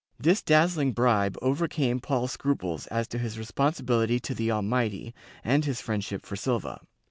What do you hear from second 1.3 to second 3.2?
overcame Paul's scruples as to